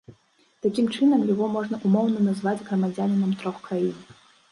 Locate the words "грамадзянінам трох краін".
2.71-4.01